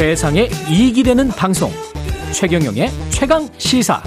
[0.00, 1.70] 세상에 이익이 되는 방송
[2.32, 4.02] 최경영의 최강 시사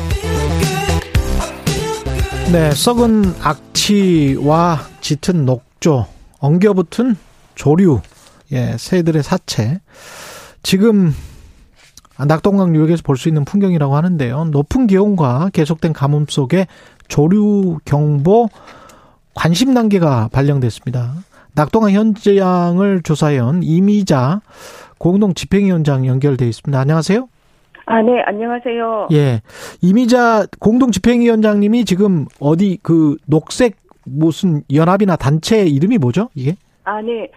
[2.51, 6.07] 네, 썩은 악취와 짙은 녹조,
[6.39, 7.15] 엉겨붙은
[7.53, 8.01] 조류,
[8.53, 9.81] 예, 새들의 사체.
[10.63, 11.13] 지금
[12.17, 14.45] 낙동강 유역에서 볼 수 있는 풍경이라고 하는데요.
[14.45, 16.65] 높은 기온과 계속된 가뭄 속에
[17.07, 18.49] 조류 경보
[19.35, 21.13] 관심 단계가 발령됐습니다.
[21.53, 24.41] 낙동강 현장을 조사해온 이미자
[25.03, 26.79] 공동 집행위원장 연결돼 있습니다.
[26.79, 27.27] 안녕하세요.
[27.87, 29.09] 아, 네, 안녕하세요.
[29.11, 29.41] 예.
[29.81, 36.29] 이미자 공동 집행위원장님이 지금 어디 그 녹색 무슨 연합이나 단체 이름이 뭐죠?
[36.35, 36.53] 이게?
[36.85, 37.29] 아, 네.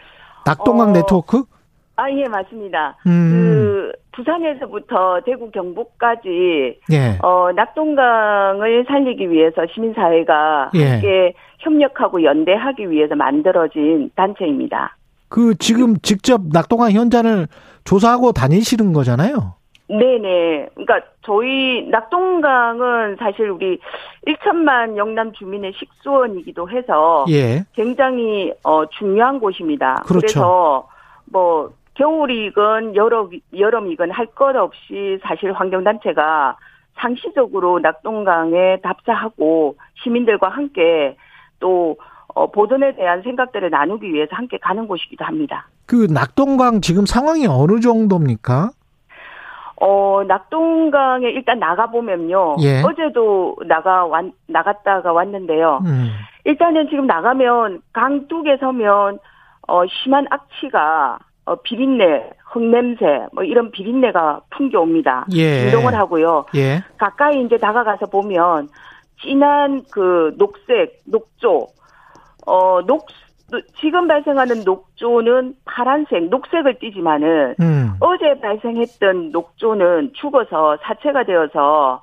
[0.44, 1.42] 낙동강 어, 네트워크?
[1.96, 2.98] 아, 예, 맞습니다.
[3.04, 3.30] 음.
[3.32, 7.18] 그, 부산에서부터 대구 경북까지, 예.
[7.20, 10.84] 어, 낙동강을 살리기 위해서 시민 사회가 예.
[10.84, 14.95] 함께 협력하고 연대하기 위해서 만들어진 단체입니다.
[15.28, 17.46] 그 지금 직접 낙동강 현장을
[17.84, 19.54] 조사하고 다니시는 거잖아요.
[19.88, 20.70] 네네.
[20.74, 23.78] 그러니까 저희 낙동강은 사실 우리
[24.26, 27.64] 1천만 영남 주민의 식수원이기도 해서 예.
[27.74, 30.02] 굉장히 어 중요한 곳입니다.
[30.06, 30.26] 그렇죠.
[30.26, 30.88] 그래서
[31.30, 36.56] 뭐 겨울이건 여름 여름이건 할 것 없이 사실 환경 단체가
[36.96, 41.16] 상시적으로 낙동강에 답사하고 시민들과 함께
[41.60, 41.96] 또
[42.37, 45.66] 어, 보존에 대한 생각들을 나누기 위해서 함께 가는 곳이기도 합니다.
[45.87, 48.73] 그 낙동강 지금 상황이 어느 정도입니까?
[49.80, 52.57] 어, 낙동강에 일단 나가보면요.
[52.60, 52.82] 예.
[52.82, 55.80] 어제도 나가, 왔, 나갔다가 왔는데요.
[55.87, 56.10] 음.
[56.45, 59.18] 일단은 지금 나가면 강 뚝에 서면,
[59.66, 65.26] 어, 심한 악취가, 어, 비린내, 흙냄새, 뭐 이런 비린내가 풍겨옵니다.
[65.34, 65.69] 예.
[65.69, 66.44] 이동을 하고요.
[66.54, 66.82] 예.
[66.98, 68.69] 가까이 이제 다가가서 보면,
[69.22, 71.69] 진한 그 녹색, 녹조,
[72.47, 73.06] 어, 녹,
[73.80, 77.92] 지금 발생하는 녹조는 파란색, 녹색을 띠지만은, 음.
[78.00, 82.00] 어제 발생했던 녹조는 죽어서 사체가 되어서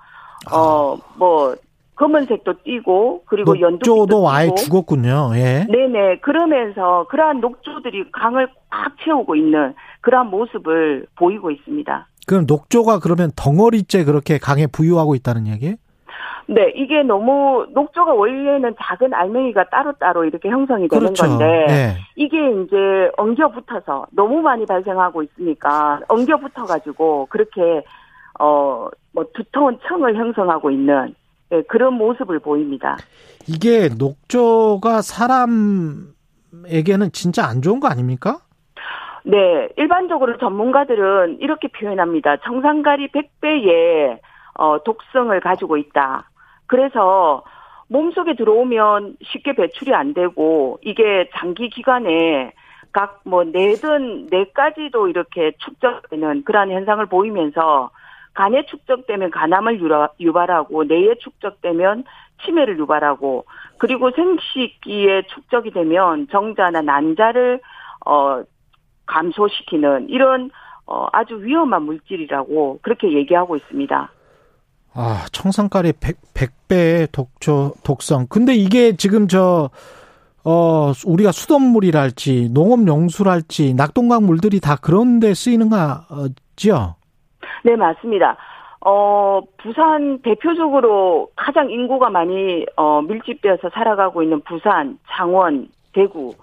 [0.51, 1.55] 어뭐
[1.95, 5.31] 검은색도 띠고 그리고 연두색도 녹조도 아예 띠고 죽었군요.
[5.35, 5.65] 예.
[5.69, 12.07] 네네 그러면서 그러한 녹조들이 강을 꽉 채우고 있는 그러한 모습을 보이고 있습니다.
[12.25, 15.75] 그럼 녹조가 그러면 덩어리째 그렇게 강에 부유하고 있다는 얘기예요?
[16.47, 21.23] 네 이게 너무 녹조가 원래는 작은 알맹이가 따로따로 이렇게 형성이 되는 그렇죠.
[21.25, 21.97] 건데 예.
[22.15, 27.83] 이게 이제 엉겨 붙어서 너무 많이 발생하고 있으니까 엉겨 붙어 가지고 그렇게
[28.39, 31.15] 어 뭐 두터운 청을 형성하고 있는
[31.51, 32.97] 예, 그런 모습을 보입니다.
[33.47, 36.11] 이게 녹조가 사람에게는
[37.13, 38.39] 진짜 안 좋은 거 아닙니까?
[39.23, 42.37] 네, 일반적으로 전문가들은 이렇게 표현합니다.
[42.37, 44.19] 청산가리 100배의
[44.55, 46.29] 어 독성을 가지고 있다.
[46.67, 47.43] 그래서
[47.87, 52.53] 몸속에 들어오면 쉽게 배출이 안 되고 이게 장기 기간에
[52.91, 57.89] 각 뭐 뇌든 뇌까지도 이렇게 축적되는 그러한 현상을 보이면서
[58.33, 59.79] 간에 축적되면 간암을
[60.19, 62.03] 유발하고 뇌에 축적되면
[62.43, 63.45] 치매를 유발하고
[63.77, 67.61] 그리고 생식기에 축적이 되면 정자나 난자를
[68.05, 68.43] 어
[69.05, 70.49] 감소시키는 이런
[70.85, 74.09] 어 아주 위험한 물질이라고 그렇게 얘기하고 있습니다.
[74.95, 78.27] 아, 청산가리 100, 100배의 독초, 독성.
[78.29, 79.69] 근데 이게 지금 저,
[80.45, 86.95] 어, 우리가 수돗물이랄지, 농업용수랄지, 낙동강 물들이 다 그런 데 쓰이는 거지요?
[87.63, 88.37] 네, 맞습니다.
[88.85, 96.33] 어, 부산 대표적으로 가장 인구가 많이 어, 밀집되어서 살아가고 있는 부산, 창원, 대구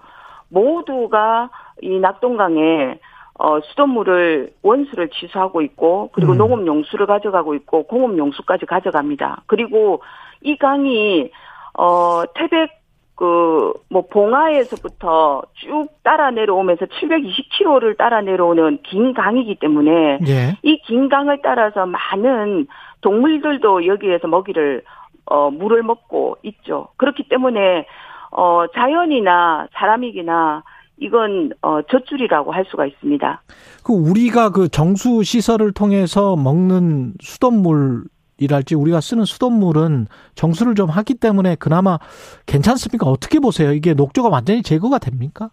[0.49, 1.49] 모두가
[1.81, 2.99] 이 낙동강에
[3.43, 6.37] 어, 수돗물을 원수를 취수하고 있고 그리고 음.
[6.37, 9.41] 농업 용수를 가져가고 있고 공업 용수까지 가져갑니다.
[9.47, 10.03] 그리고
[10.43, 11.31] 이 강이
[11.73, 12.81] 어, 태백
[13.15, 20.57] 그, 뭐, 봉화에서부터 쭉 따라 내려오면서 720km를 따라 내려오는 긴 강이기 때문에 예.
[20.63, 22.65] 이긴 강을 따라서 많은
[23.01, 24.81] 동물들도 여기에서 먹이를
[25.25, 26.87] 어 물을 먹고 있죠.
[26.97, 27.85] 그렇기 때문에
[28.31, 30.63] 어 자연이나 사람이기나
[31.01, 33.41] 이건 어 젖줄이라고 할 수가 있습니다.
[33.83, 40.05] 그 우리가 그 정수 시설을 통해서 먹는 수돗물이랄지 우리가 쓰는 수돗물은
[40.35, 41.97] 정수를 좀 하기 때문에 그나마
[42.45, 43.07] 괜찮습니까?
[43.07, 43.73] 어떻게 보세요?
[43.73, 45.49] 이게 녹조가 완전히 제거가 됩니까?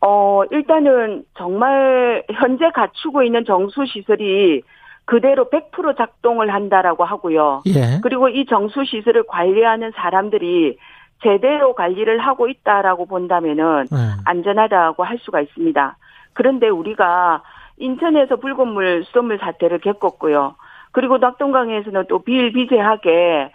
[0.00, 4.62] 어 일단은 정말 현재 갖추고 있는 정수 시설이
[5.04, 7.62] 그대로 100% 작동을 한다라고 하고요.
[7.66, 8.00] 예.
[8.02, 10.76] 그리고 이 정수 시설을 관리하는 사람들이
[11.22, 13.96] 제대로 관리를 하고 있다라고 본다면은 예.
[14.24, 15.96] 안전하다고 할 수가 있습니다.
[16.32, 17.42] 그런데 우리가
[17.78, 20.54] 인천에서 붉은 물 수돗물 사태를 겪었고요.
[20.92, 23.52] 그리고 낙동강에서는 또 비일비재하게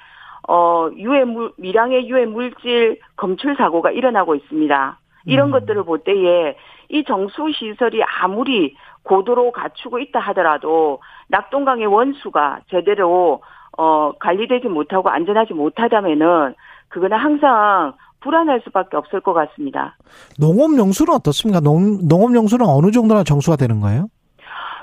[0.48, 4.98] 어 유해 물 미량의 유해 물질 검출 사고가 일어나고 있습니다.
[5.26, 5.52] 이런 음.
[5.52, 6.58] 것들을 볼 때에
[6.90, 11.00] 이 정수 시설이 아무리 고도로 갖추고 있다 하더라도
[11.30, 13.42] 낙동강의 원수가 제대로
[13.78, 16.56] 어 관리되지 못하고 안전하지 못하다면은
[16.94, 19.98] 그거는 항상 불안할 수밖에 없을 것 같습니다.
[20.40, 21.60] 농업용수는 어떻습니까?
[21.60, 24.08] 농, 농업용수는 어느 정도나 정수가 되는 거예요?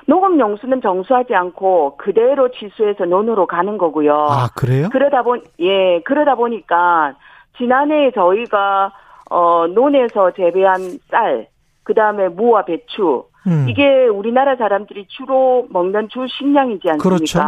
[0.06, 4.26] 농업용수는 정수하지 않고 그대로 취수해서 논으로 가는 거고요.
[4.28, 4.88] 아, 그래요?
[4.90, 7.14] 그러다 보, 예, 그러다 보니까
[7.56, 8.92] 지난해 저희가
[9.30, 11.46] 어, 논에서 재배한 쌀,
[11.84, 13.66] 그 다음에 무와 배추, 음.
[13.68, 17.02] 이게 우리나라 사람들이 주로 먹는 주 식량이지 않습니까?
[17.02, 17.40] 그렇죠.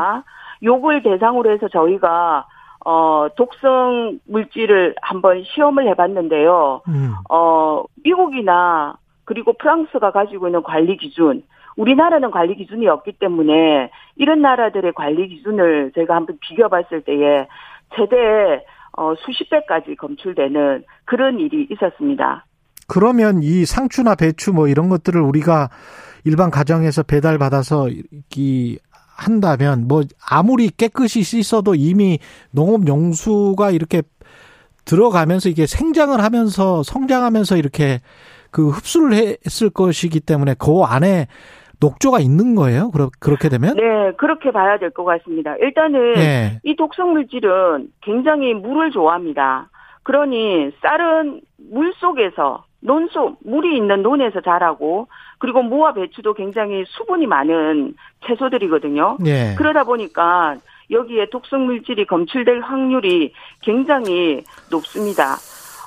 [0.62, 2.46] 요걸 대상으로 해서 저희가
[2.84, 6.82] 어, 독성 물질을 한번 시험을 해봤는데요.
[6.88, 7.12] 음.
[7.30, 11.42] 어, 미국이나 그리고 프랑스가 가지고 있는 관리 기준,
[11.76, 17.46] 우리나라는 관리 기준이 없기 때문에 이런 나라들의 관리 기준을 제가 한번 비교봤을 때에
[17.96, 18.64] 최대
[18.96, 22.44] 어, 수십 배까지 검출되는 그런 일이 있었습니다.
[22.88, 25.70] 그러면 이 상추나 배추 뭐 이런 것들을 우리가
[26.24, 28.78] 일반 가정에서 배달 받아서 이
[29.26, 32.18] 한다면 뭐 아무리 깨끗이 씻어도 이미
[32.50, 34.02] 농업 용수가 이렇게
[34.84, 38.00] 들어가면서 이게 생장을 하면서 성장하면서 이렇게
[38.50, 41.26] 그 흡수를 했을 것이기 때문에 그 안에
[41.80, 42.90] 녹조가 있는 거예요?
[43.20, 43.74] 그렇게 되면?
[43.76, 45.56] 네, 그렇게 봐야 될 것 같습니다.
[45.56, 46.60] 일단은 네.
[46.64, 49.68] 이 독성 물질은 굉장히 물을 좋아합니다.
[50.04, 51.40] 그러니 쌀은
[51.70, 55.08] 물 속에서 논속 물이 있는 논에서 자라고
[55.38, 57.94] 그리고 무와 배추도 굉장히 수분이 많은
[58.26, 59.18] 채소들이거든요.
[59.20, 59.54] 네.
[59.56, 60.56] 그러다 보니까
[60.90, 63.32] 여기에 독성 물질이 검출될 확률이
[63.62, 65.36] 굉장히 높습니다.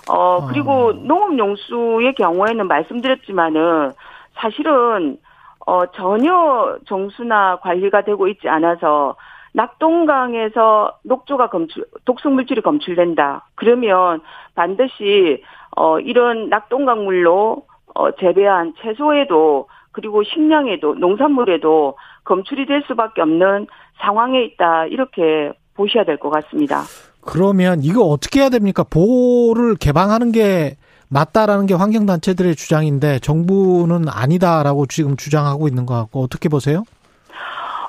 [0.09, 0.93] 어 그리고 어.
[0.93, 3.91] 농업용수의 경우에는 말씀드렸지만은
[4.35, 5.17] 사실은
[5.65, 9.15] 어, 전혀 정수나 관리가 되고 있지 않아서
[9.55, 13.47] 낙동강에서 녹조가 검출, 독성 물질이 검출된다.
[13.55, 14.21] 그러면
[14.53, 15.41] 반드시,
[15.75, 17.63] 어, 이런 낙동강 물로,
[17.95, 23.67] 어, 재배한 채소에도, 그리고 식량에도, 농산물에도 검출이 될 수밖에 없는
[24.01, 24.87] 상황에 있다.
[24.87, 26.83] 이렇게 보셔야 될 것 같습니다.
[27.21, 28.83] 그러면 이거 어떻게 해야 됩니까?
[28.83, 30.75] 보호를 개방하는 게
[31.09, 36.83] 맞다라는 게 환경단체들의 주장인데 정부는 아니다라고 지금 주장하고 있는 것 같고 어떻게 보세요?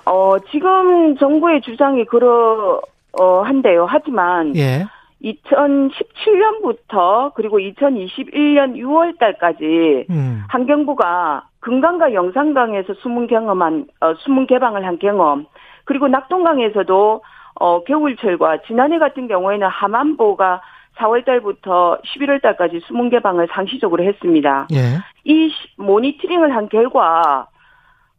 [0.07, 2.81] 어, 지금 정부의 주장이 그러,
[3.13, 3.87] 어, 한데요.
[3.89, 4.57] 하지만.
[4.57, 4.87] 예.
[5.25, 10.45] 2017년부터 그리고 2021년 6월 달까지 음.
[10.49, 15.47] 환경부가 금강과 영산강에서 수문 경험한, 어, 수문 개방을 한 경험,
[15.85, 17.23] 그리고 낙동강에서도
[17.59, 20.61] 어, 겨울철과 지난해 같은 경우에는 하만보가
[20.97, 24.69] 4월 달부터 11월 달까지 수문 개방을 상시적으로 했습니다.
[24.73, 24.99] 예.
[25.25, 27.49] 이 모니터링을 한 결과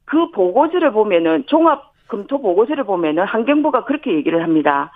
[0.07, 4.92] 그 보고서를 보면은 종합 검토 보고서를 보면은 환경부가 그렇게 얘기를 합니다.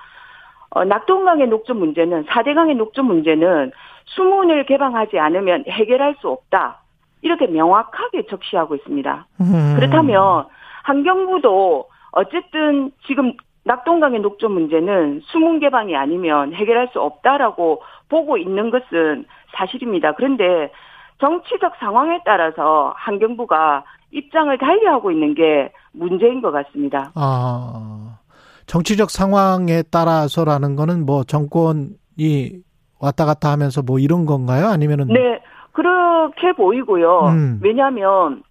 [0.69, 3.72] 어, 낙동강의 녹조 문제는 4대강의 녹조 문제는
[4.06, 6.81] 수문을 개방하지 않으면 해결할 수 없다.
[7.22, 9.28] 이렇게 명확하게 적시하고 있습니다.
[9.42, 9.75] 음.
[9.75, 10.46] 그렇다면
[10.84, 13.34] 환경부도 어쨌든 지금
[13.66, 20.14] 낙동강의 녹조 문제는 수문 개방이 아니면 해결할 수 없다라고 보고 있는 것은 사실입니다.
[20.14, 20.72] 그런데
[21.19, 27.12] 정치적 상황에 따라서 환경부가 입장을 달리하고 있는 게 문제인 것 같습니다.
[27.16, 28.18] 아,
[28.66, 32.52] 정치적 상황에 따라서라는 거는 뭐 정권이
[33.00, 34.68] 왔다 갔다 하면서 뭐 이런 건가요?
[34.68, 37.19] 아니면은 네 그렇게 보이고요.
[37.28, 37.59] 음.
[37.62, 38.44] 왜냐하면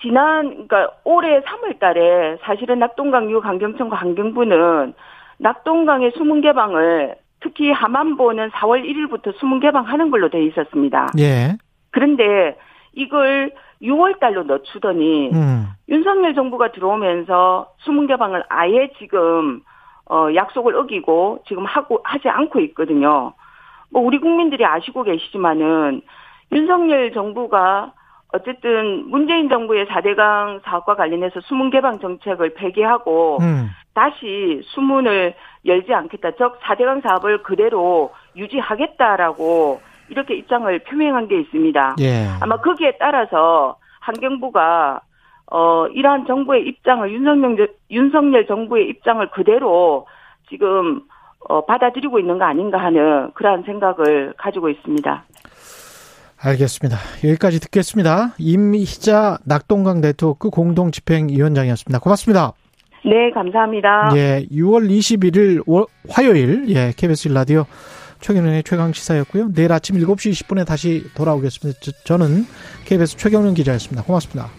[0.00, 4.94] 지난 그러니까 올해 3월 달에 사실은 낙동강 유 강경청과 환경부는
[5.38, 11.08] 낙동강의 수문 개방을 특히 하만보는 4월 1일부터 수문 개방하는 걸로 돼 있었습니다.
[11.18, 11.56] 예.
[11.90, 12.56] 그런데
[12.94, 15.68] 이걸 6월 달로 늦추더니 음.
[15.88, 19.62] 윤석열 정부가 들어오면서 수문 개방을 아예 지금
[20.10, 23.34] 어 약속을 어기고 지금 하고 하지 않고 있거든요.
[23.90, 26.02] 뭐 우리 국민들이 아시고 계시지만은
[26.52, 27.92] 윤석열 정부가
[28.32, 33.70] 어쨌든 문재인 정부의 4대강 사업과 관련해서 수문 개방 정책을 폐기하고 음.
[33.94, 36.32] 다시 수문을 열지 않겠다.
[36.32, 41.96] 즉 4대강 사업을 그대로 유지하겠다라고 이렇게 입장을 표명한 게 있습니다.
[42.00, 42.26] 예.
[42.40, 45.00] 아마 거기에 따라서 환경부가
[45.50, 50.06] 어 이러한 정부의 입장을 윤석열 윤석열 정부의 입장을 그대로
[50.48, 51.02] 지금
[51.48, 55.24] 어 받아들이고 있는 거 아닌가 하는 그러한 생각을 가지고 있습니다.
[56.40, 56.96] 알겠습니다.
[57.24, 58.34] 여기까지 듣겠습니다.
[58.38, 61.98] 임희자 낙동강 네트워크 공동집행위원장이었습니다.
[61.98, 62.52] 고맙습니다.
[63.04, 64.10] 네, 감사합니다.
[64.16, 65.62] 예, 6월 21일
[66.10, 67.64] 화요일, 예, KBS 라디오
[68.20, 69.52] 최경련의 최강 시사였고요.
[69.52, 71.78] 내일 아침 7시 20분에 다시 돌아오겠습니다.
[71.82, 72.46] 저, 저는
[72.84, 74.02] KBS 최경련 기자였습니다.
[74.02, 74.50] 고맙습니다.